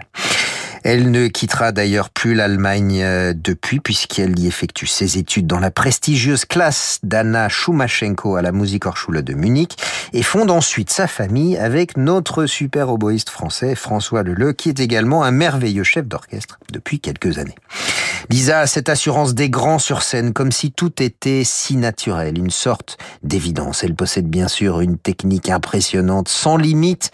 Elle 0.84 1.10
ne 1.10 1.28
quittera 1.28 1.72
d'ailleurs 1.72 2.10
plus 2.10 2.34
l'Allemagne 2.34 3.02
euh, 3.02 3.32
depuis, 3.34 3.80
puisqu'elle 3.80 4.38
y 4.38 4.46
effectue 4.46 4.86
ses 4.86 5.18
études 5.18 5.46
dans 5.46 5.58
la 5.58 5.70
prestigieuse 5.70 6.44
classe 6.44 6.98
d'Anna 7.02 7.48
Schumachenko 7.48 8.36
à 8.36 8.42
la 8.42 8.52
Musikhochschule 8.52 9.22
de 9.22 9.34
Munich 9.34 9.76
et 10.12 10.22
fonde 10.22 10.50
ensuite 10.50 10.90
sa 10.90 11.06
famille 11.06 11.56
avec 11.56 11.96
notre 11.96 12.46
super 12.46 12.90
oboïste 12.90 13.30
français 13.30 13.74
François 13.74 14.22
Leleu, 14.22 14.52
qui 14.52 14.68
est 14.68 14.80
également 14.80 15.24
un 15.24 15.30
merveilleux 15.30 15.84
chef 15.84 16.06
d'orchestre 16.06 16.58
depuis 16.72 17.00
quelques 17.00 17.38
années. 17.38 17.56
Lisa 18.30 18.60
a 18.60 18.66
cette 18.66 18.88
assurance 18.88 19.34
des 19.34 19.48
grands 19.48 19.78
sur 19.78 20.02
scène, 20.02 20.32
comme 20.32 20.52
si 20.52 20.72
tout 20.72 21.02
était 21.02 21.42
si 21.44 21.76
naturel, 21.76 22.38
une 22.38 22.50
sorte 22.50 22.98
d'évidence. 23.22 23.84
Elle 23.84 23.94
possède 23.94 24.28
bien 24.28 24.48
sûr 24.48 24.80
une 24.80 24.98
technique 24.98 25.48
impressionnante, 25.48 26.28
sans 26.28 26.56
limite, 26.56 27.10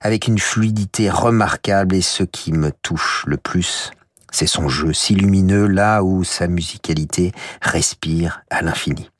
avec 0.00 0.28
une 0.28 0.38
fluidité 0.38 1.10
remarquable 1.10 1.94
et 1.94 2.02
ce 2.02 2.22
qui 2.22 2.52
me 2.52 2.72
touche 2.82 3.24
le 3.26 3.36
plus, 3.36 3.90
c'est 4.30 4.46
son 4.46 4.68
jeu 4.68 4.92
si 4.92 5.14
lumineux 5.14 5.66
là 5.66 6.02
où 6.02 6.24
sa 6.24 6.48
musicalité 6.48 7.32
respire 7.62 8.42
à 8.50 8.62
l'infini. 8.62 9.10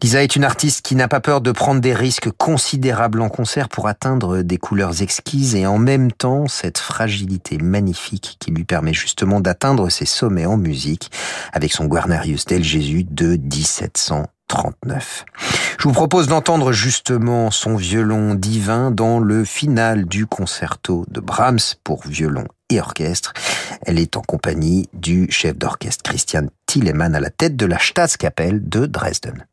Lisa 0.00 0.22
est 0.22 0.36
une 0.36 0.44
artiste 0.44 0.82
qui 0.82 0.94
n'a 0.94 1.08
pas 1.08 1.20
peur 1.20 1.40
de 1.40 1.50
prendre 1.50 1.80
des 1.80 1.92
risques 1.92 2.30
considérables 2.30 3.20
en 3.20 3.28
concert 3.28 3.68
pour 3.68 3.88
atteindre 3.88 4.42
des 4.42 4.56
couleurs 4.56 5.02
exquises 5.02 5.56
et 5.56 5.66
en 5.66 5.78
même 5.78 6.12
temps 6.12 6.46
cette 6.46 6.78
fragilité 6.78 7.58
magnifique 7.58 8.36
qui 8.38 8.52
lui 8.52 8.64
permet 8.64 8.94
justement 8.94 9.40
d'atteindre 9.40 9.88
ses 9.88 10.06
sommets 10.06 10.46
en 10.46 10.56
musique 10.56 11.10
avec 11.52 11.72
son 11.72 11.86
Guarnarius 11.86 12.44
del 12.44 12.62
Jésus 12.62 13.04
de 13.10 13.36
1700 13.36 14.26
39. 14.48 15.24
Je 15.78 15.84
vous 15.84 15.92
propose 15.92 16.26
d'entendre 16.26 16.72
justement 16.72 17.50
son 17.50 17.76
violon 17.76 18.34
divin 18.34 18.90
dans 18.90 19.20
le 19.20 19.44
final 19.44 20.06
du 20.06 20.26
concerto 20.26 21.04
de 21.08 21.20
Brahms 21.20 21.76
pour 21.84 22.04
violon 22.06 22.46
et 22.70 22.80
orchestre. 22.80 23.32
Elle 23.82 23.98
est 23.98 24.16
en 24.16 24.22
compagnie 24.22 24.88
du 24.92 25.30
chef 25.30 25.56
d'orchestre 25.56 26.02
Christian 26.02 26.46
Tillemann 26.66 27.14
à 27.14 27.20
la 27.20 27.30
tête 27.30 27.56
de 27.56 27.66
la 27.66 27.78
Staatskapelle 27.78 28.68
de 28.68 28.86
Dresden. 28.86 29.46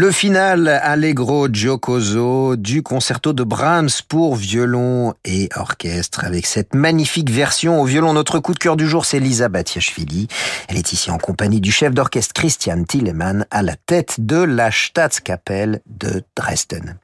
Le 0.00 0.12
final 0.12 0.68
Allegro 0.68 1.48
Giocoso 1.52 2.54
du 2.54 2.84
concerto 2.84 3.32
de 3.32 3.42
Brahms 3.42 3.88
pour 4.06 4.36
violon 4.36 5.12
et 5.24 5.48
orchestre 5.56 6.22
avec 6.24 6.46
cette 6.46 6.72
magnifique 6.72 7.30
version 7.30 7.80
au 7.80 7.84
violon. 7.84 8.12
Notre 8.12 8.38
coup 8.38 8.54
de 8.54 8.60
cœur 8.60 8.76
du 8.76 8.86
jour, 8.86 9.04
c'est 9.04 9.18
Lisa 9.18 9.48
Batiashvili. 9.48 10.28
Elle 10.68 10.76
est 10.76 10.92
ici 10.92 11.10
en 11.10 11.18
compagnie 11.18 11.60
du 11.60 11.72
chef 11.72 11.94
d'orchestre 11.94 12.32
Christian 12.32 12.84
Tillemann 12.84 13.44
à 13.50 13.62
la 13.62 13.74
tête 13.74 14.24
de 14.24 14.36
la 14.36 14.70
Staatskapelle 14.70 15.80
de 15.88 16.22
Dresden. 16.36 16.96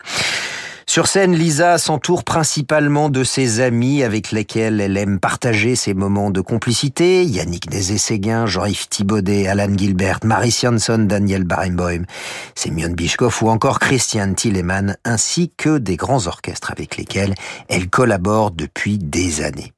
Sur 0.87 1.07
scène, 1.07 1.35
Lisa 1.35 1.79
s'entoure 1.79 2.25
principalement 2.25 3.09
de 3.09 3.25
ses 3.25 3.61
amis 3.61 4.03
avec 4.03 4.33
lesquels 4.33 4.81
elle 4.81 4.97
aime 4.97 5.19
partager 5.19 5.77
ses 5.77 5.93
moments 5.93 6.31
de 6.31 6.41
complicité. 6.41 7.25
Yannick 7.25 7.71
Nézé-Séguin, 7.71 8.47
Jean-Yves 8.47 8.89
Thibaudet, 8.89 9.47
Alan 9.47 9.77
Gilbert, 9.77 10.21
Maris 10.25 10.59
Jansson, 10.63 11.07
Daniel 11.09 11.45
Barenboim, 11.45 12.05
Semyon 12.55 12.93
Bishkov 12.93 13.39
ou 13.43 13.49
encore 13.49 13.81
Christian 13.81 14.35
Tillemann, 14.35 14.97
ainsi 15.05 15.51
que 15.57 15.79
des 15.79 15.97
grands 15.97 16.27
orchestres 16.27 16.71
avec 16.71 16.97
lesquels 16.97 17.35
elle 17.69 17.91
collabore 17.91 18.51
depuis 18.51 18.99
des 18.99 19.43
années. 19.43 19.74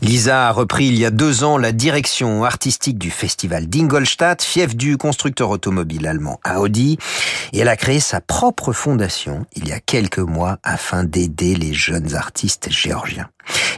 Lisa 0.00 0.48
a 0.48 0.52
repris 0.52 0.86
il 0.86 0.98
y 0.98 1.04
a 1.04 1.10
deux 1.10 1.44
ans 1.44 1.58
la 1.58 1.72
direction 1.72 2.44
artistique 2.44 2.98
du 2.98 3.10
festival 3.10 3.68
d'Ingolstadt, 3.68 4.42
fief 4.42 4.76
du 4.76 4.96
constructeur 4.96 5.50
automobile 5.50 6.06
allemand 6.06 6.40
Audi, 6.56 6.98
et 7.52 7.60
elle 7.60 7.68
a 7.68 7.76
créé 7.76 8.00
sa 8.00 8.20
propre 8.20 8.72
fondation 8.72 9.46
il 9.54 9.68
y 9.68 9.72
a 9.72 9.80
quelques 9.80 10.18
mois 10.18 10.58
afin 10.62 11.04
d'aider 11.04 11.54
les 11.54 11.72
jeunes 11.72 12.14
artistes 12.14 12.68
géorgiens. 12.70 13.28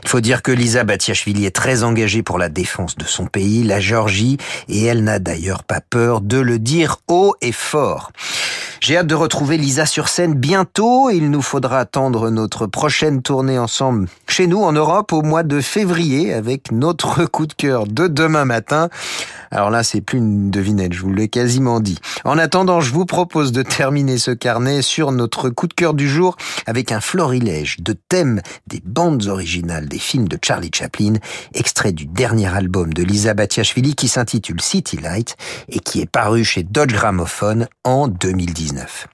Il 0.03 0.09
faut 0.09 0.21
dire 0.21 0.43
que 0.43 0.53
Lisa 0.53 0.85
Batiashvili 0.85 1.47
est 1.47 1.55
très 1.55 1.83
engagée 1.83 2.23
pour 2.23 2.39
la 2.39 2.49
défense 2.49 2.97
de 2.97 3.05
son 3.05 3.27
pays, 3.27 3.63
la 3.65 3.81
Géorgie, 3.81 4.37
et 4.69 4.85
elle 4.85 5.03
n'a 5.03 5.19
d'ailleurs 5.19 5.65
pas 5.65 5.81
peur 5.81 6.21
de 6.21 6.39
le 6.39 6.59
dire 6.59 6.99
haut 7.09 7.35
et 7.41 7.53
fort. 7.53 8.13
J'ai 8.81 8.99
hâte 8.99 9.07
de 9.07 9.15
retrouver 9.15 9.57
Lisa 9.57 9.87
sur 9.87 10.09
scène 10.09 10.35
bientôt. 10.35 11.09
Il 11.09 11.31
nous 11.31 11.41
faudra 11.41 11.79
attendre 11.79 12.29
notre 12.29 12.67
prochaine 12.67 13.23
tournée 13.23 13.59
ensemble 13.59 14.09
chez 14.29 14.47
nous 14.47 14.63
en 14.63 14.73
Europe 14.73 15.15
au 15.15 15.23
mois 15.23 15.43
de 15.43 15.54
février 15.61 16.33
avec 16.33 16.73
notre 16.73 17.25
coup 17.27 17.47
de 17.47 17.53
cœur 17.53 17.87
de 17.87 18.09
demain 18.09 18.45
matin. 18.45 18.89
Alors 19.51 19.71
là, 19.71 19.83
c'est 19.83 20.01
plus 20.01 20.19
une 20.19 20.51
devinette, 20.51 20.93
je 20.93 21.01
vous 21.01 21.13
l'ai 21.13 21.29
quasiment 21.29 21.81
dit. 21.81 21.99
En 22.25 22.39
attendant, 22.39 22.81
je 22.81 22.93
vous 22.93 23.07
propose 23.07 23.53
de 23.53 23.63
terminer 23.63 24.19
ce 24.19 24.31
carnet 24.33 24.83
sur 24.83 25.13
notre 25.13 25.51
coup 25.51 25.67
de 25.67 25.75
cœur 25.75 25.95
du 25.95 26.09
jour 26.09 26.37
avec 26.67 26.93
un 26.93 27.01
florilège 27.01 27.79
de 27.81 27.93
thèmes 27.93 28.41
des 28.67 28.83
bandes 28.85 29.27
originales 29.27 29.89
des 29.89 29.99
films 29.99 30.29
de 30.29 30.39
Charlie 30.43 30.71
Chaplin, 30.75 31.15
extrait 31.55 31.93
du 31.93 32.07
dernier 32.07 32.53
album 32.55 32.93
de 32.93 33.03
Lisa 33.03 33.35
Batiashvili 33.35 33.95
qui 33.95 34.09
s'intitule 34.09 34.61
City 34.61 34.97
Light 34.97 35.37
et 35.69 35.79
qui 35.79 36.01
est 36.01 36.11
paru 36.11 36.45
chez 36.45 36.63
Dodge 36.63 36.93
Gramophone 36.93 37.69
en 37.85 38.09
2019. 38.09 39.09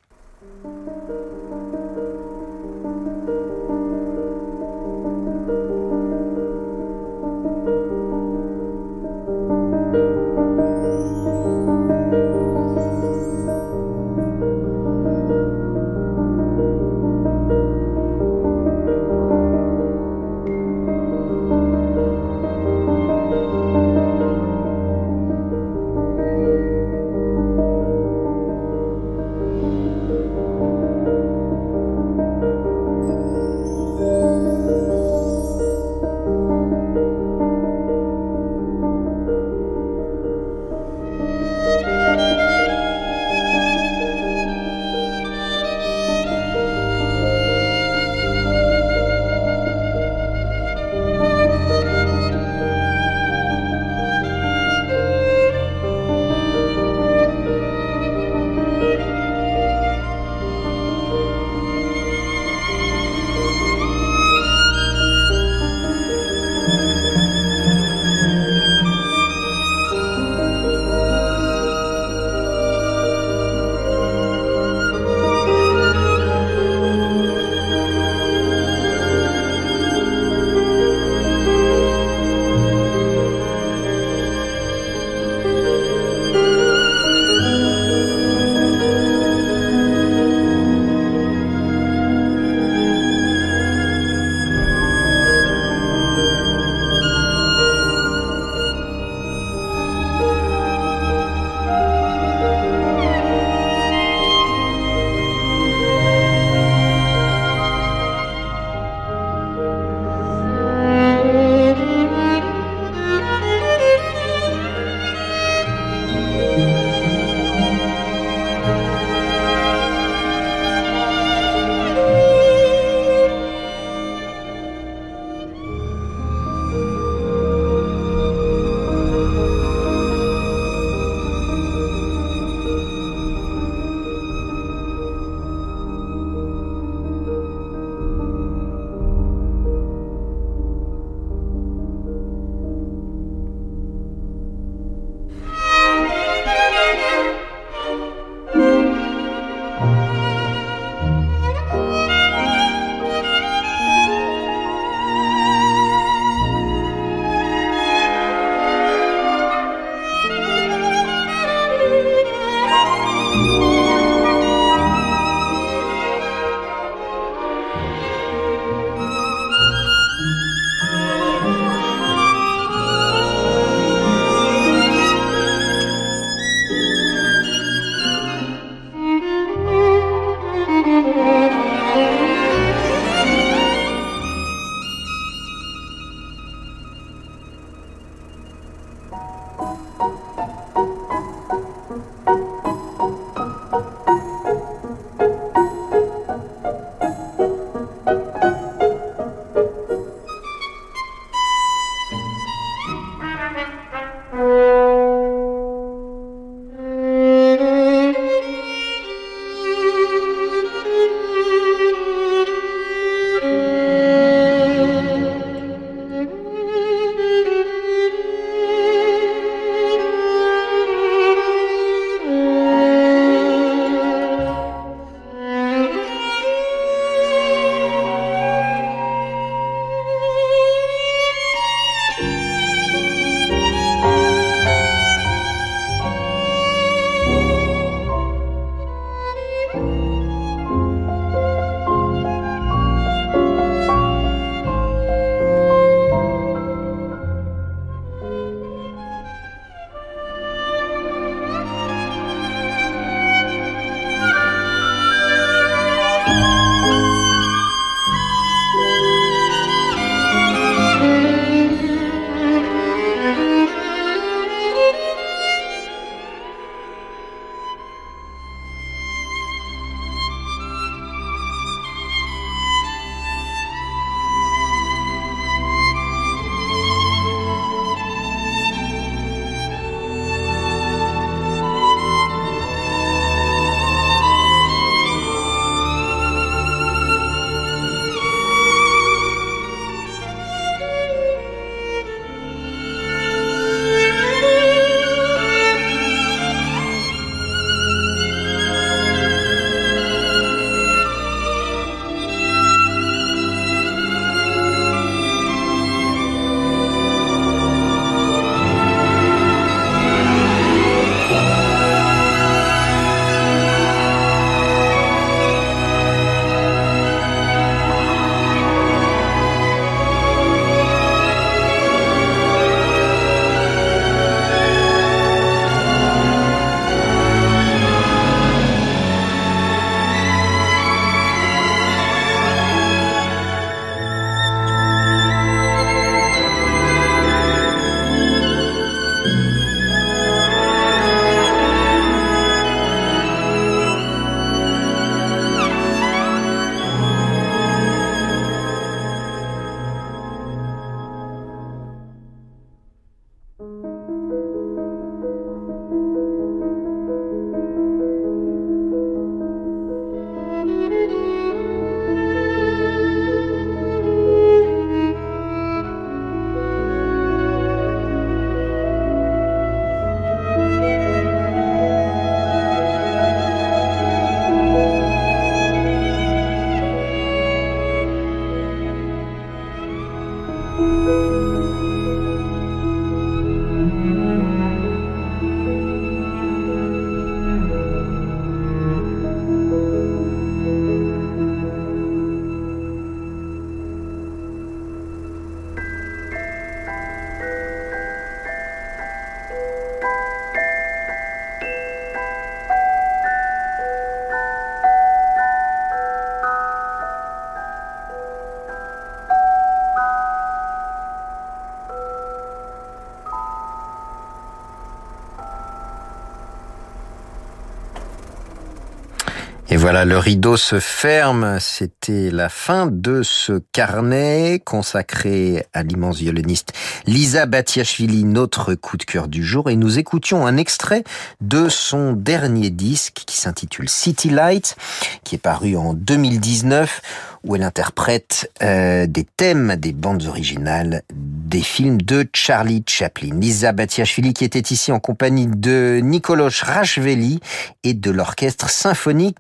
Voilà, 419.93 420.05
le 420.05 420.19
rideau 420.19 420.57
se 420.57 420.79
ferme. 420.79 421.59
C'était 421.59 422.31
la 422.31 422.49
fin 422.49 422.87
de 422.87 423.25
ce 423.25 423.61
carnet 423.73 424.63
consacré 424.65 425.67
à 425.73 425.83
l'immense 425.83 426.19
violoniste 426.19 426.73
Lisa 427.09 427.45
Batiashvili, 427.47 428.23
notre 428.23 428.75
coup 428.75 428.97
de 428.97 429.03
cœur 429.03 429.27
du 429.27 429.43
jour. 429.43 429.69
Et 429.69 429.75
nous 429.75 429.99
écoutions 429.99 430.47
un 430.47 430.59
extrait 430.59 431.03
de 431.41 431.69
son 431.69 432.13
dernier 432.13 432.71
disque 432.71 433.25
qui 433.27 433.37
s'intitule 433.37 433.89
City 433.89 434.31
Light, 434.31 434.77
qui 435.25 435.35
est 435.35 435.39
paru 435.39 435.75
en 435.75 435.93
2019 435.93 437.01
où 437.45 437.57
elle 437.57 437.63
interprète 437.63 438.51
euh, 438.63 439.07
des 439.07 439.25
thèmes 439.25 439.77
des 439.77 439.93
bandes 439.93 440.25
originales 440.27 441.03
des 441.13 441.63
films 441.63 442.01
de 442.01 442.29
Charlie 442.35 442.85
Chaplin. 442.87 443.35
Lisa 443.41 443.73
Batiashvili 443.73 444.35
qui 444.35 444.45
était 444.45 444.73
ici 444.73 444.93
en 444.93 445.01
compagnie 445.01 445.47
de 445.47 446.01
Nicolas 446.03 446.49
Rachveli 446.63 447.41
et 447.83 447.95
de 447.95 448.11
l'orchestre 448.11 448.69
symphonique 448.69 449.37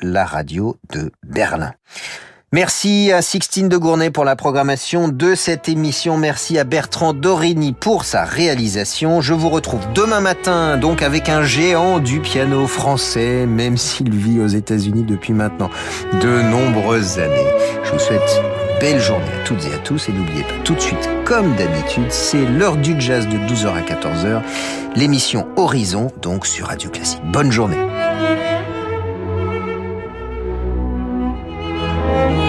la 0.00 0.24
radio 0.24 0.76
de 0.92 1.10
Berlin. 1.22 1.72
Merci 2.52 3.12
à 3.12 3.22
Sixtine 3.22 3.68
de 3.68 3.76
Gournay 3.76 4.10
pour 4.10 4.24
la 4.24 4.34
programmation 4.34 5.06
de 5.06 5.36
cette 5.36 5.68
émission. 5.68 6.16
Merci 6.16 6.58
à 6.58 6.64
Bertrand 6.64 7.12
Dorini 7.12 7.72
pour 7.72 8.04
sa 8.04 8.24
réalisation. 8.24 9.20
Je 9.20 9.34
vous 9.34 9.48
retrouve 9.50 9.86
demain 9.94 10.18
matin, 10.18 10.76
donc 10.76 11.00
avec 11.00 11.28
un 11.28 11.44
géant 11.44 12.00
du 12.00 12.18
piano 12.18 12.66
français, 12.66 13.46
même 13.46 13.76
s'il 13.76 14.12
vit 14.12 14.40
aux 14.40 14.48
États-Unis 14.48 15.04
depuis 15.04 15.32
maintenant 15.32 15.70
de 16.20 16.42
nombreuses 16.42 17.20
années. 17.20 17.46
Je 17.84 17.92
vous 17.92 18.00
souhaite 18.00 18.42
une 18.42 18.80
belle 18.80 19.00
journée 19.00 19.30
à 19.40 19.44
toutes 19.44 19.64
et 19.66 19.72
à 19.72 19.78
tous 19.78 20.08
et 20.08 20.12
n'oubliez 20.12 20.42
pas 20.42 20.58
tout 20.64 20.74
de 20.74 20.80
suite, 20.80 21.08
comme 21.24 21.54
d'habitude, 21.54 22.10
c'est 22.10 22.44
l'heure 22.44 22.76
du 22.76 23.00
jazz 23.00 23.28
de 23.28 23.36
12h 23.36 23.74
à 23.76 23.82
14h, 23.82 24.42
l'émission 24.96 25.46
Horizon, 25.56 26.10
donc 26.20 26.46
sur 26.46 26.66
Radio 26.66 26.90
Classique. 26.90 27.22
Bonne 27.26 27.52
journée. 27.52 27.78
Thank 32.12 32.34
you. 32.34 32.39